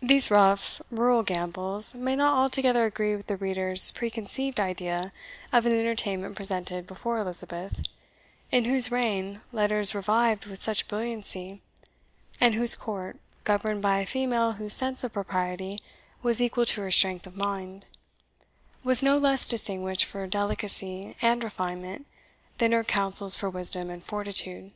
These 0.00 0.30
rough, 0.30 0.80
rural 0.88 1.24
gambols 1.24 1.96
may 1.96 2.14
not 2.14 2.34
altogether 2.36 2.86
agree 2.86 3.16
with 3.16 3.26
the 3.26 3.36
reader's 3.36 3.90
preconceived 3.90 4.60
idea 4.60 5.12
of 5.52 5.66
an 5.66 5.72
entertainment 5.72 6.36
presented 6.36 6.86
before 6.86 7.18
Elizabeth, 7.18 7.80
in 8.52 8.66
whose 8.66 8.92
reign 8.92 9.40
letters 9.50 9.96
revived 9.96 10.46
with 10.46 10.62
such 10.62 10.86
brilliancy, 10.86 11.60
and 12.40 12.54
whose 12.54 12.76
court, 12.76 13.16
governed 13.42 13.82
by 13.82 13.98
a 13.98 14.06
female 14.06 14.52
whose 14.52 14.74
sense 14.74 15.02
of 15.02 15.14
propriety 15.14 15.80
was 16.22 16.40
equal 16.40 16.64
to 16.64 16.82
her 16.82 16.92
strength 16.92 17.26
of 17.26 17.34
mind, 17.36 17.84
was 18.84 19.02
no 19.02 19.18
less 19.18 19.48
distinguished 19.48 20.04
for 20.04 20.24
delicacy 20.28 21.16
and 21.20 21.42
refinement 21.42 22.06
than 22.58 22.70
her 22.70 22.84
councils 22.84 23.36
for 23.36 23.50
wisdom 23.50 23.90
and 23.90 24.04
fortitude. 24.04 24.72